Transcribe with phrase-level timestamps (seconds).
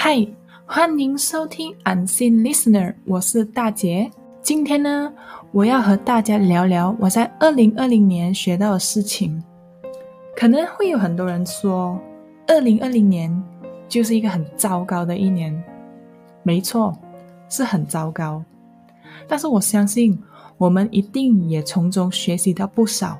[0.00, 0.24] 嗨，
[0.64, 4.08] 欢迎收听 Unseen Listener，我是大杰。
[4.40, 5.12] 今天呢，
[5.50, 9.42] 我要和大家聊聊我在二零二零年学到的事情。
[10.36, 11.98] 可能会有很多人说，
[12.46, 13.42] 二零二零年
[13.88, 15.52] 就是一个很糟糕的一年。
[16.44, 16.96] 没错，
[17.48, 18.40] 是很糟糕。
[19.26, 20.16] 但是我相信，
[20.58, 23.18] 我们一定也从中学习到不少。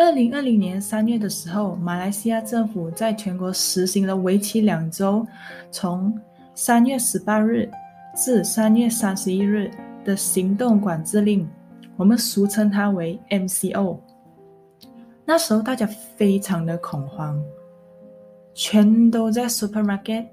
[0.00, 5.26] 二零二零年三月的时候，马来西亚政府在全国实行了为期两周，
[5.70, 6.18] 从
[6.54, 7.70] 三月十八日
[8.16, 9.70] 至三月三十一日
[10.02, 11.46] 的行动管制令，
[11.98, 13.98] 我们俗称它为 MCO。
[15.26, 15.86] 那时候大家
[16.16, 17.38] 非常的恐慌，
[18.54, 20.28] 全都在 supermarket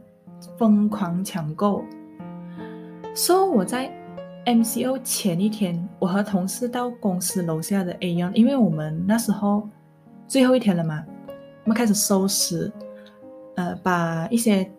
[0.58, 1.84] 疯狂抢购。
[3.14, 3.92] So 我在。
[4.48, 9.68] MCO 前一天，我和同事到公司楼下的 AON，因为我们那时候
[10.26, 11.04] 最后一天了嘛，
[11.66, 12.72] 我们开始收拾，
[13.58, 14.72] 呃，把一些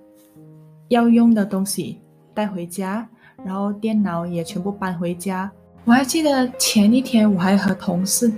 [0.88, 2.00] 要用的东西
[2.32, 3.06] 带回家，
[3.44, 5.52] 然后电脑也全部搬回家。
[5.84, 8.32] 我还记得前一天，我还和同事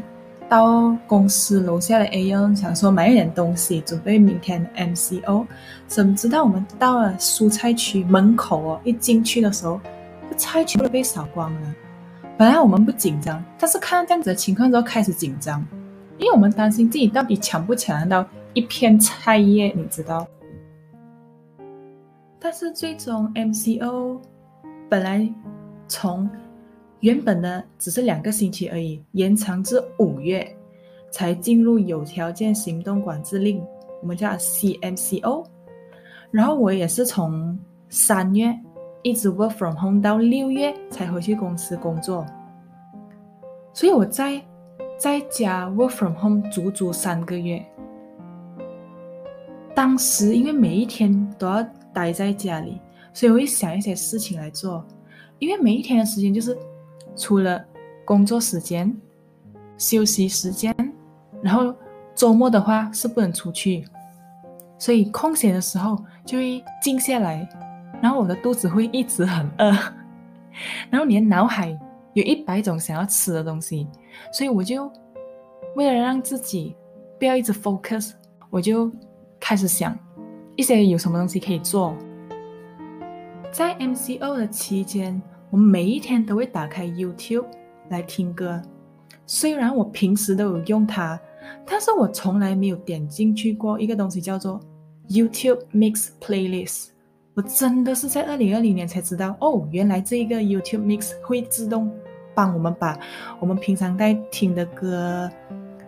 [0.48, 5.46] 到公司楼下的 AON，想说买一点东西，准备明天的 MCO。
[5.86, 9.80] 怎么知道我们到了蔬菜区门口哦，一进去的时候。
[10.34, 11.74] 菜全部都被扫光了。
[12.38, 15.66] 本来我们不紧张，但是看到这样子的情况之后开始紧张，
[16.18, 20.26] 因为我们担心自己到底抢不抢得到一片菜叶，你知道？
[22.38, 24.18] 但是最终 MCO
[24.88, 25.30] 本来
[25.86, 26.28] 从
[27.00, 30.46] 原本的只是两个星期而已，延长至五月
[31.10, 33.62] 才进入有条件行动管制令，
[34.00, 35.44] 我们叫 CMCO。
[36.30, 37.58] 然后我也是从
[37.90, 38.58] 三月。
[39.02, 42.26] 一直 work from home 到六月才回去公司工作，
[43.72, 44.42] 所以我在
[44.98, 47.64] 在家 work from home 足足三个月。
[49.74, 51.62] 当时因为每一天都要
[51.92, 52.78] 待在家里，
[53.14, 54.84] 所以我会想一些事情来做。
[55.38, 56.54] 因为每一天的时间就是
[57.16, 57.64] 除了
[58.04, 58.94] 工作时间、
[59.78, 60.74] 休息时间，
[61.40, 61.74] 然后
[62.14, 63.86] 周末的话是不能出去，
[64.76, 65.96] 所以空闲的时候
[66.26, 67.48] 就会静下来。
[68.02, 69.70] 然后我的肚子会一直很饿，
[70.90, 71.78] 然后你的脑海
[72.14, 73.86] 有一百种想要吃的东西，
[74.32, 74.90] 所以我就
[75.76, 76.74] 为了让自己
[77.18, 78.12] 不要一直 focus，
[78.48, 78.90] 我就
[79.38, 79.96] 开始想
[80.56, 81.94] 一些有什么东西可以做。
[83.52, 87.46] 在 MCO 的期间，我每一天都会打开 YouTube
[87.88, 88.62] 来听歌。
[89.26, 91.20] 虽然我平时都有用它，
[91.66, 94.60] 但是我从来没有点进去过一个东西叫做
[95.08, 96.88] YouTube Mix Playlist。
[97.34, 101.90] 我真的是在二零二零年才知道哦，原来这个 YouTube Mix 会自动
[102.34, 102.98] 帮我们把
[103.38, 105.30] 我们平常在听的歌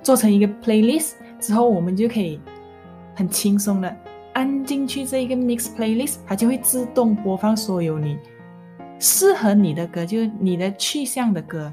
[0.02, 2.40] 做成一个 playlist，之后我们就可以
[3.14, 3.94] 很轻松的
[4.34, 8.16] 按进去这一个 Mix Playlist，它就会自动播放所有你
[8.98, 11.72] 适合你的歌，就是你的去向的歌。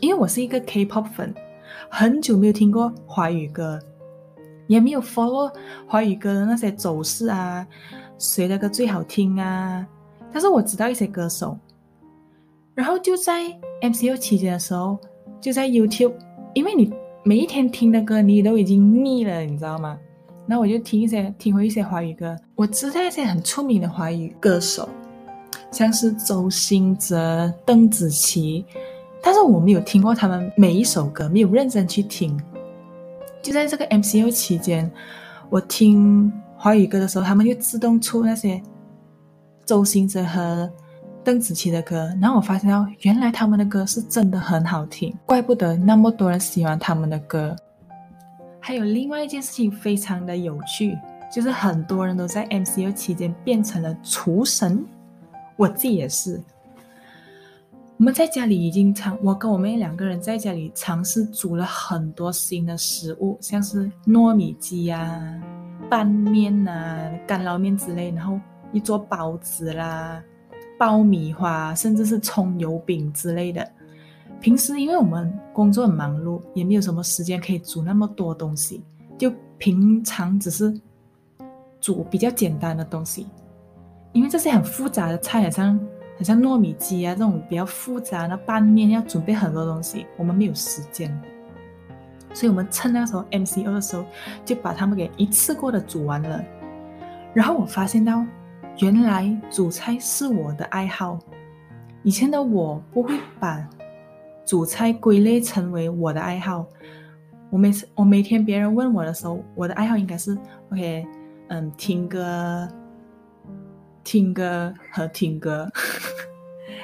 [0.00, 1.32] 因为我是一个 K-pop 粉，
[1.88, 3.78] 很久没有听过华语歌，
[4.66, 5.52] 也没有 follow
[5.86, 7.64] 华语歌的那些走势啊。
[8.18, 9.86] 谁的歌最好听啊？
[10.32, 11.58] 但是我知道一些歌手，
[12.74, 13.44] 然后就在
[13.82, 14.98] MCU 期间的时候，
[15.40, 16.14] 就在 YouTube，
[16.54, 16.90] 因为你
[17.22, 19.98] 每一天听的歌你都已经腻了，你知道吗？
[20.46, 22.34] 那我就听一些，听回一些华语歌。
[22.54, 24.88] 我知道一些很出名的华语歌手，
[25.70, 28.64] 像是周兴哲、邓紫棋，
[29.22, 32.40] 但是我没有听过他们每一首歌，没有认真去听。
[33.42, 34.90] 就在这个 MCU 期间，
[35.50, 36.32] 我听。
[36.62, 38.62] 华语歌的时候，他们就自动出那些
[39.66, 40.70] 周星哲和
[41.24, 47.56] 邓紫棋的歌，然后我发现到原来他们的歌是真的很好听，怪不得那么多人喜欢他们的歌。
[48.60, 50.96] 还有另外一件事情非常的有趣，
[51.34, 54.86] 就是很多人都在 MCU 期间变成了厨神，
[55.56, 56.40] 我自己也是。
[57.96, 65.42] 我们在家里已经尝，我跟我妹两个人在家里尝试煮了很多新的食物，像是糯米鸡呀。
[65.92, 68.40] 拌面呐、干捞面之类，然后
[68.72, 70.24] 一做包子啦、
[70.78, 73.70] 爆米花，甚至是葱油饼之类的。
[74.40, 78.82] 平时因为我们工作很忙碌，也没有什么时间可以煮那么多东西，
[79.18, 80.74] 就平常只是
[81.78, 83.26] 煮比较简单的东西。
[84.12, 85.78] 因为这些很复杂的菜，好像
[86.16, 91.14] 好像糯米鸡啊这种比较复杂的拌面，要准备很多东西，我们没有时间。
[92.34, 94.04] 所以我们趁那时候 MCO 的时候，
[94.44, 96.44] 就把他们给一次过的煮完了。
[97.34, 98.24] 然后我发现到，
[98.78, 101.18] 原来煮菜是我的爱好。
[102.02, 103.68] 以前的我不会把
[104.44, 106.66] 煮菜归类成为我的爱好。
[107.50, 110.36] 我每次我每天别人问我的时候，我的爱好应该是
[110.70, 111.06] OK，
[111.48, 112.66] 嗯，听歌，
[114.02, 115.70] 听歌和听歌，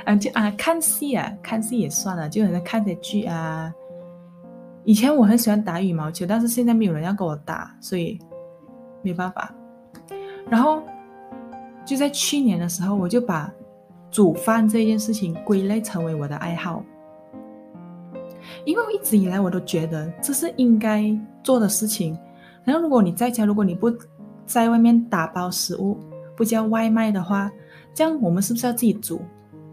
[0.04, 3.72] 嗯， 就啊看戏啊，看戏也算了，就好像看些剧啊。
[4.84, 8.18] 以前我很喜欢打羽毛球，但是现在没有人要跟我打，所以
[9.02, 9.54] 没办法。
[10.48, 10.82] 然后
[11.84, 13.52] 就在去年的时候，我就把
[14.10, 16.82] 煮饭这件事情归类成为我的爱好，
[18.64, 21.04] 因为我一直以来我都觉得这是应该
[21.42, 22.18] 做的事情。
[22.64, 23.92] 然后如果你在家，如果你不
[24.46, 25.98] 在外面打包食物，
[26.34, 27.50] 不叫外卖的话，
[27.92, 29.20] 这样我们是不是要自己煮？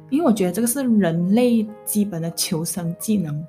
[0.09, 3.45] 因为我觉得这个是人类基本的求生技能。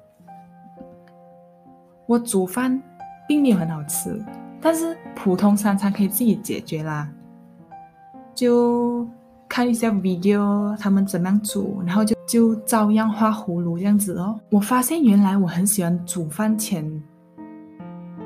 [2.06, 2.81] 我煮饭
[3.26, 4.25] 并没有很好吃，
[4.61, 7.08] 但是普通三餐可以自己解决啦。
[8.35, 9.06] 就
[9.49, 14.38] 看一下 video，他们怎么样煮，然后就就照样画葫芦这样子哦。
[14.50, 17.03] 我发现原来我很喜欢煮饭前，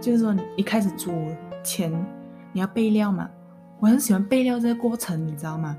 [0.01, 1.13] 就是说一开始煮
[1.63, 1.93] 前
[2.53, 3.29] 你要备料嘛，
[3.79, 5.77] 我很喜欢备料这个过程，你知道吗？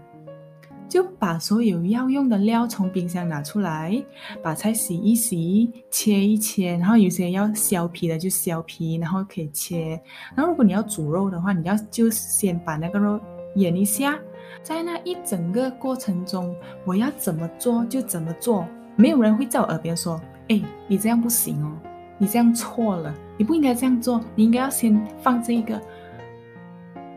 [0.92, 4.04] 就把所有要用的料从冰箱拿出来，
[4.44, 9.92] 把菜洗一洗，切一切，然后有些要削皮的就削皮，然后可以切。
[10.36, 13.18] 然后如果你要煮肉的话，你要就先把那个肉
[13.56, 14.20] 腌一下。
[14.62, 16.54] 在那一整个过程中，
[16.84, 18.68] 我要怎么做就怎么做，
[18.98, 21.72] 没有人会在我耳边说：“哎，你这样不行哦，
[22.18, 25.82] 你这样错了，你不应该这样做，你应该要先放这个。”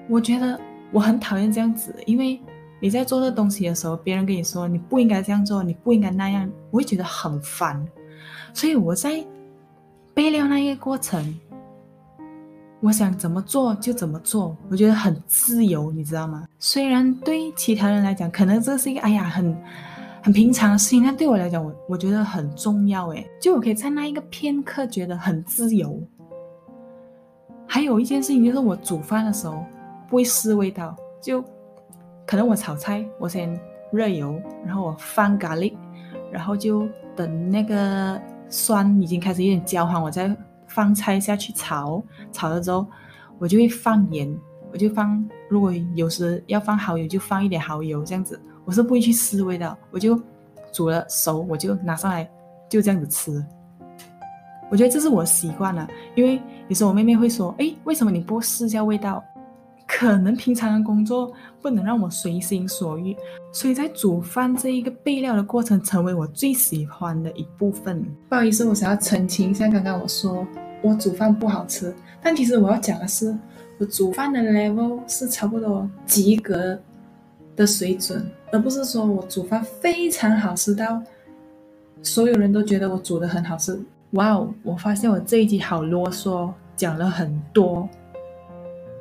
[0.09, 0.61] 我觉得
[0.93, 2.39] 我很讨厌这样子，因为。
[2.81, 7.83] 你在做这东西的时候，别人跟你说你不应该这样做，你不应该那样，我会觉得很烦。
[8.53, 9.25] 所以我在
[10.13, 11.39] 备料那一个过程，
[12.81, 16.47] 我想怎么做就怎么做，我觉得很自由，你知道吗？
[16.59, 19.57] 虽然对其他人来讲，可能这是一个哎呀很
[20.23, 23.09] 很平常的事情，但对我来讲，我我觉得很重要。
[23.09, 25.99] 诶，就我可以在那一个片刻觉得很自由。
[27.67, 29.65] 还有一件事情就是我煮饭的时候
[30.11, 31.43] 不会试味道，就。
[32.27, 33.59] 可能我炒菜，我先
[33.93, 35.73] 热油，然后我放咖喱，
[36.33, 40.35] 然后就等那个酸已经开始有点焦黄，我再
[40.67, 42.03] 放菜下去炒。
[42.33, 42.87] 炒了之后，
[43.39, 44.35] 我就会放盐，
[44.73, 48.41] 我就放，如果有时要放蚝油，就放一点蚝油这样子。
[48.65, 50.19] 我是不会去试味道，我就
[50.73, 52.29] 煮了熟，我就拿上来
[52.69, 53.45] 就这样子吃。
[54.71, 59.23] 我觉得这是我习惯了，因为有时候我妹妹会说：“哎，为什么你不试一下味道？”
[59.97, 61.33] 可能平常的工作
[61.63, 63.17] 不能让我随心所欲，
[63.53, 68.05] 所以在煮饭这一个备料的过程成为我最喜欢的一部分。
[68.29, 70.45] 不好意思，我想要澄清一下，刚刚我说
[70.83, 73.39] 我煮饭不好吃，但其实我要讲的是，
[73.79, 76.77] 我煮饭的 level 是差不多及格
[77.55, 81.01] 的水准，而不是说我煮饭非常好吃到
[82.03, 83.81] 所有人都觉得我煮的很好吃。
[84.11, 87.89] 哇哦，我发现我这一集好啰嗦，讲了很多。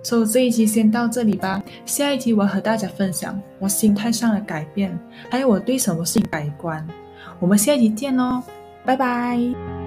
[0.04, 4.98] 所以这一期先到这里吧，下一期我和大家分享我心态上的改变，
[5.30, 6.86] 还有我对什么事情改观。
[7.40, 8.44] 我们下一集见喽，
[8.86, 9.83] 拜拜。